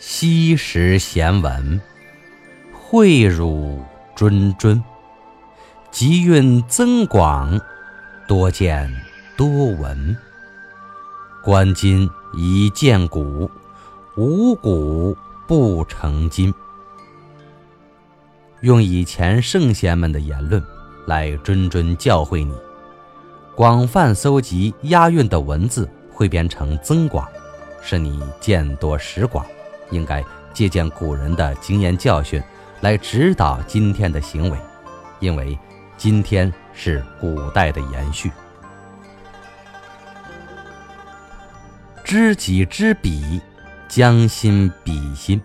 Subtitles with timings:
[0.00, 1.80] 昔时贤文，
[2.72, 3.82] 诲汝
[4.14, 4.80] 谆谆。
[5.90, 7.60] 集韵增广，
[8.28, 8.88] 多见
[9.36, 10.16] 多闻。
[11.42, 13.50] 观今已见古，
[14.16, 15.16] 无古
[15.48, 16.54] 不成今。
[18.60, 20.62] 用以前圣贤们的言论
[21.08, 22.54] 来谆谆教诲你，
[23.56, 27.26] 广泛搜集押韵的文字，汇编成增广，
[27.82, 29.44] 使你见多识广。
[29.90, 32.42] 应该借鉴古人的经验教训，
[32.80, 34.58] 来指导今天的行为，
[35.20, 35.58] 因为。
[35.98, 38.30] 今天是古代的延续。
[42.04, 43.40] 知己知彼，
[43.88, 45.42] 将心比心，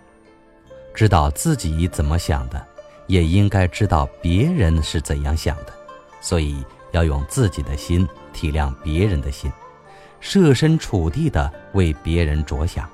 [0.93, 2.63] 知道自己怎么想的，
[3.07, 5.73] 也应该知道别人是怎样想的。
[6.21, 9.51] 所以要用自己的心体谅别人的心，
[10.19, 12.87] 设身处地的为别人着想。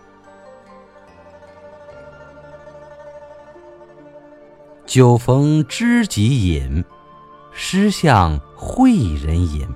[4.90, 6.84] 酒逢知己饮。
[7.52, 9.68] 诗向会人吟，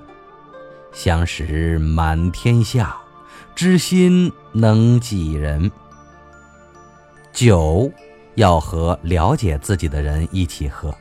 [0.92, 2.96] 相识满天下，
[3.54, 5.70] 知心能几人？
[7.32, 7.88] 酒
[8.34, 10.92] 要和了解自己的人一起喝，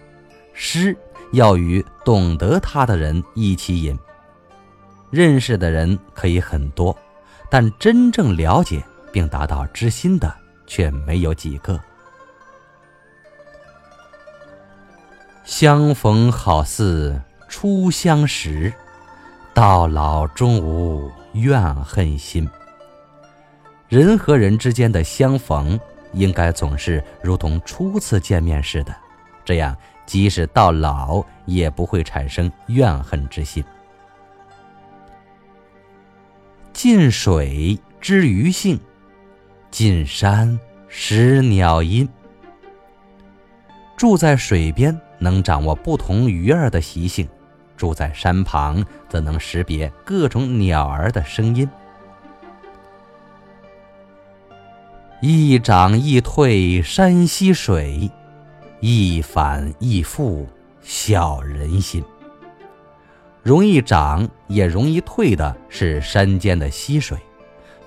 [0.53, 0.95] 诗
[1.31, 3.97] 要与懂得他的人一起饮。
[5.09, 6.95] 认识的人可以很多，
[7.49, 10.31] 但真正了解并达到知心的
[10.67, 11.81] 却没有几个。
[15.43, 18.73] 相逢好似初相识，
[19.53, 22.49] 到老终无怨恨心。
[23.89, 25.77] 人和人之间的相逢，
[26.13, 28.95] 应该总是如同初次见面似的，
[29.43, 33.61] 这样即使到老也不会产生怨恨之心。
[36.71, 38.79] 近水知鱼性，
[39.69, 42.07] 近山识鸟音。
[43.97, 44.97] 住在水边。
[45.23, 47.27] 能掌握不同鱼儿的习性，
[47.77, 51.67] 住在山旁则能识别各种鸟儿的声音。
[55.21, 58.11] 一涨一退山溪水，
[58.81, 60.45] 一反一复
[60.81, 62.03] 小人心。
[63.41, 67.17] 容易涨也容易退的是山间的溪水，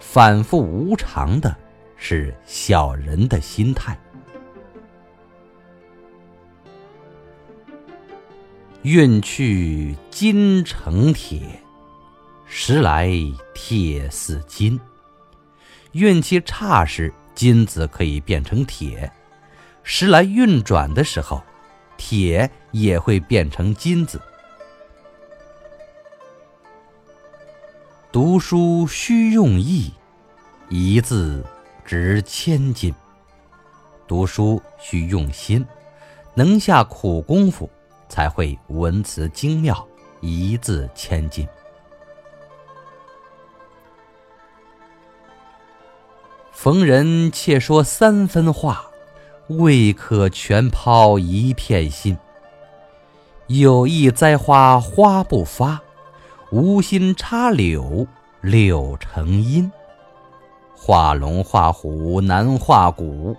[0.01, 1.55] 反复无常的
[1.97, 3.99] 是小人的心态。
[8.87, 11.41] 运去金成铁，
[12.47, 13.11] 时来
[13.53, 14.79] 铁似金。
[15.91, 19.11] 运气差时，金子可以变成铁；
[19.83, 21.43] 时来运转的时候，
[21.97, 24.23] 铁也会变成金子。
[28.13, 29.93] 读书须用意，
[30.69, 31.45] 一字
[31.85, 32.95] 值千金。
[34.07, 35.67] 读书需用心，
[36.37, 37.69] 能下苦功夫。
[38.09, 39.87] 才会文辞精妙，
[40.21, 41.47] 一字千金。
[46.53, 48.87] 逢人且说三分话，
[49.49, 52.17] 未可全抛一片心。
[53.47, 55.81] 有意栽花花不发，
[56.51, 58.07] 无心插柳
[58.41, 59.71] 柳成荫。
[60.75, 63.37] 画龙画虎难画骨，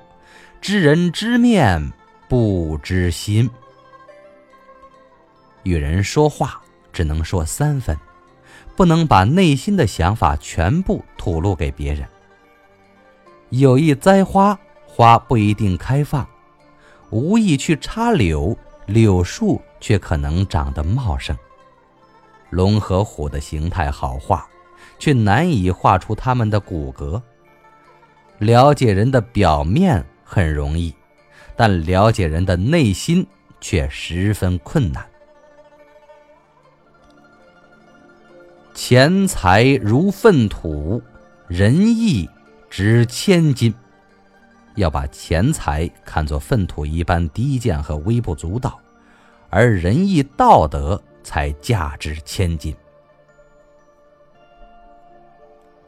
[0.61, 1.91] 知人知面
[2.29, 3.49] 不知心。
[5.67, 6.61] 与人说话
[6.93, 7.97] 只能说三分，
[8.77, 12.07] 不能把内心的想法全部吐露给别人。
[13.49, 16.25] 有意栽花，花不一定开放；
[17.09, 21.37] 无意去插柳，柳树却可能长得茂盛。
[22.49, 24.47] 龙和虎的形态好画，
[24.97, 27.21] 却难以画出它们的骨骼。
[28.37, 30.95] 了解人的表面很容易，
[31.57, 33.27] 但了解人的内心
[33.59, 35.05] 却十分困难。
[38.77, 41.01] 钱财如粪土，
[41.47, 42.29] 仁义
[42.69, 43.73] 值千金。
[44.75, 48.79] 要把钱财看作粪土一般低贱和微不足道，
[49.49, 52.73] 而仁义道德才价值千金。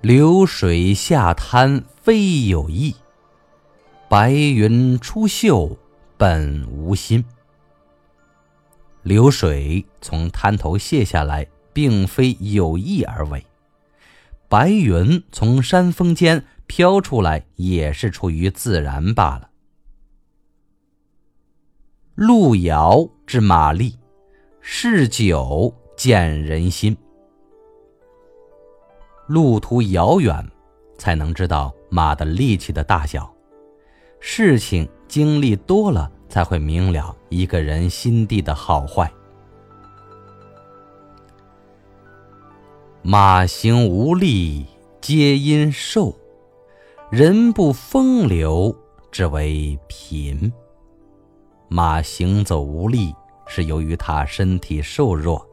[0.01, 2.95] 流水下滩非有意，
[4.09, 5.77] 白云出岫
[6.17, 7.23] 本无心。
[9.03, 11.47] 流水从滩头泻下来。
[11.79, 13.45] 并非有意而为，
[14.49, 19.49] 白云从山峰间飘出来，也是出于自然罢了。
[22.15, 23.97] 路遥知马力，
[24.59, 26.97] 事久见人心。
[29.27, 30.45] 路途遥远，
[30.97, 33.33] 才能知道马的力气的大小。
[34.19, 39.09] 事情经历多了，才会明了一个人心地的好坏。
[43.11, 44.67] 马行无力，
[45.01, 46.13] 皆因瘦；
[47.09, 48.75] 人不风流，
[49.11, 50.53] 只为贫。
[51.69, 53.11] 马行走无力，
[53.47, 55.43] 是由于他身体瘦弱；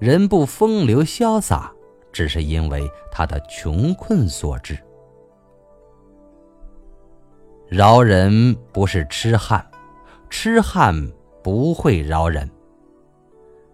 [0.00, 1.72] 人不风流潇洒，
[2.10, 4.76] 只是因为他的穷困所致。
[7.68, 9.64] 饶人不是痴汉，
[10.28, 10.92] 痴汉
[11.40, 12.50] 不会饶人。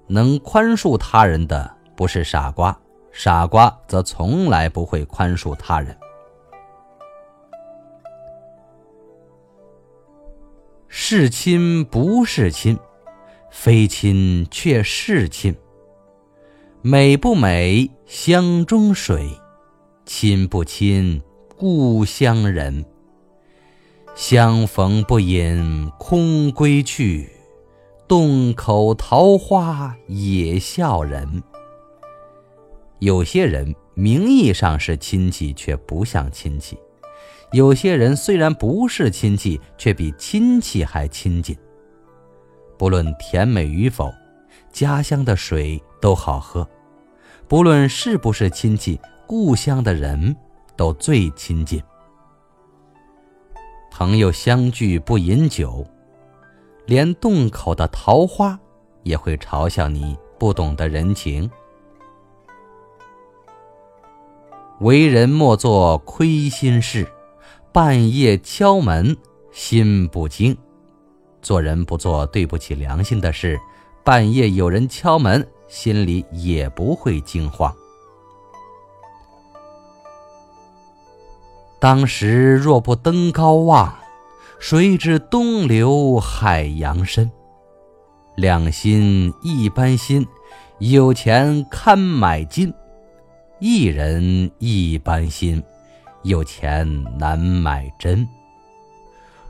[0.06, 2.78] 能宽恕他人的不是傻瓜，
[3.18, 5.96] 傻瓜则从来不会宽恕他人。
[10.86, 12.78] 是亲不是亲，
[13.50, 15.56] 非亲却是亲。
[16.82, 19.30] 美不美乡中水，
[20.04, 21.22] 亲不亲
[21.56, 22.84] 故乡人。
[24.14, 27.30] 相逢不饮空归去，
[28.06, 31.42] 洞口桃花也笑人。
[32.98, 36.76] 有些人名义上是亲戚，却不像亲戚；
[37.52, 41.56] 有些人虽然不是亲戚，却比亲戚还亲近。
[42.78, 44.12] 不论甜美与否，
[44.70, 46.66] 家乡的水都好喝；
[47.46, 50.34] 不论是不是亲戚，故乡的人
[50.74, 51.82] 都最亲近。
[53.90, 55.86] 朋友相聚不饮酒，
[56.86, 58.58] 连洞口的桃花
[59.02, 61.50] 也会嘲笑你不懂得人情。
[64.80, 67.10] 为人莫做亏心事，
[67.72, 69.16] 半夜敲门
[69.50, 70.56] 心不惊。
[71.40, 73.58] 做人不做对不起良心的事，
[74.04, 77.74] 半夜有人敲门，心里也不会惊慌。
[81.80, 83.94] 当时若不登高望，
[84.58, 87.30] 谁知东流海洋深。
[88.36, 90.26] 两心一般心，
[90.80, 92.70] 有钱堪买金；
[93.58, 95.62] 一人一般心，
[96.22, 98.26] 有钱难买真。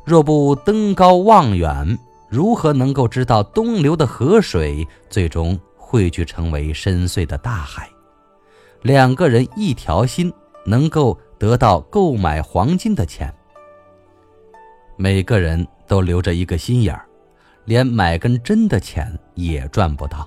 [0.04, 1.98] 若不登高望远，
[2.28, 7.88] 如何能够知道东流的河水最终汇聚成为深邃的大海？
[8.82, 10.32] 两个人一条心，
[10.64, 11.18] 能够。
[11.38, 13.30] 得到购买黄金的钱，
[14.96, 17.04] 每个人都留着一个心眼儿，
[17.66, 20.26] 连买根针的钱也赚不到。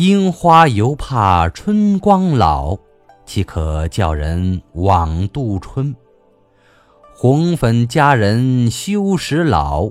[0.00, 2.78] 樱花犹怕春光老，
[3.26, 5.92] 岂可叫人枉度春？
[7.12, 9.90] 红粉佳人休时老，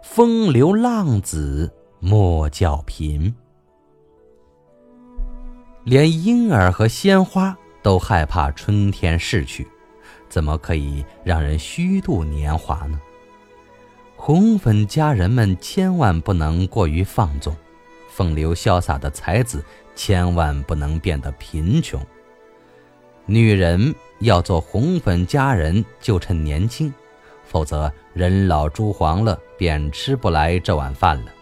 [0.00, 3.34] 风流浪子莫叫贫。
[5.82, 9.66] 连婴儿和鲜花都害怕春天逝去，
[10.28, 13.00] 怎么可以让人虚度年华呢？
[14.14, 17.52] 红粉佳人们千万不能过于放纵，
[18.18, 22.04] 风流潇洒的才子千万不能变得贫穷。
[23.26, 26.92] 女人要做红粉佳人，就趁年轻，
[27.44, 31.32] 否则人老珠黄了，便吃不来这碗饭了。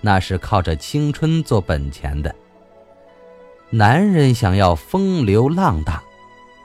[0.00, 2.32] 那是靠着青春做本钱的。
[3.70, 6.00] 男人想要风流浪荡，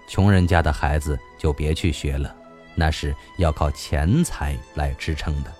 [0.08, 2.36] 穷人家的孩子就别去学了，
[2.76, 5.52] 那是要靠钱财来支撑的。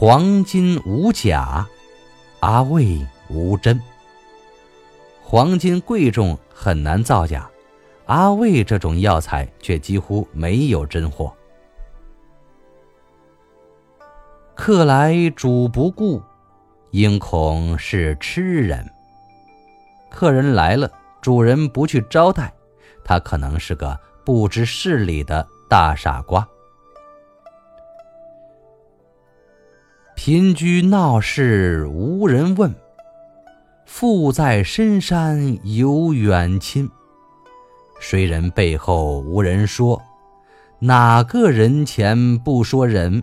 [0.00, 1.68] 黄金无假，
[2.40, 3.78] 阿魏无真。
[5.20, 7.42] 黄金贵重，很难造假；
[8.06, 11.30] 阿魏这种药材却几乎没有真货。
[14.54, 16.22] 客来主不顾。
[16.92, 18.90] 应恐是痴人。
[20.10, 20.90] 客人来了，
[21.20, 22.50] 主人不去招待，
[23.04, 26.48] 他可能是个不知事理的大傻瓜。
[30.22, 32.74] 贫居闹市无人问，
[33.86, 36.90] 富在深山有远亲。
[38.00, 40.02] 谁人背后无人说，
[40.78, 43.22] 哪个人前不说人？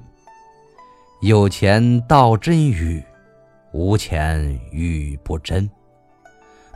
[1.22, 3.04] 有钱道真语。
[3.74, 5.70] 无钱语不真，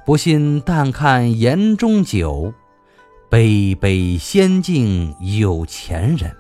[0.06, 2.54] 不信但看言中酒。
[3.28, 6.32] 杯杯先敬有钱人，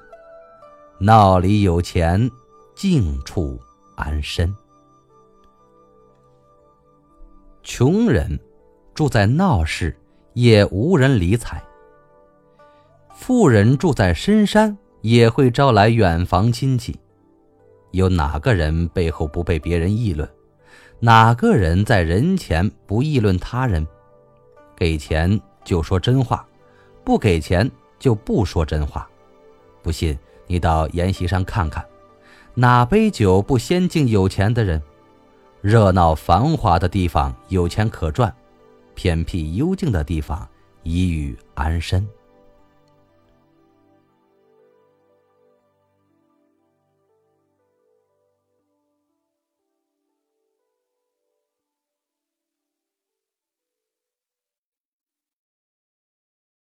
[1.00, 2.30] 闹里有钱，
[2.76, 3.60] 静处
[4.02, 4.54] 安身。
[7.64, 8.40] 穷人
[8.94, 9.96] 住在闹市，
[10.34, 11.62] 也无人理睬；
[13.14, 17.00] 富人住在深山，也会招来远房亲戚。
[17.92, 20.28] 有哪个人背后不被别人议论？
[21.00, 23.86] 哪个人在人前不议论他人？
[24.76, 26.48] 给钱就说真话，
[27.04, 29.08] 不给钱就不说真话。
[29.84, 30.18] 不信
[30.48, 31.86] 你到筵席上看看，
[32.54, 34.82] 哪杯酒不先敬有钱的人？
[35.62, 38.34] 热闹繁华的地方有钱可赚，
[38.94, 40.48] 偏僻幽静的地方
[40.84, 42.06] 一遇安身。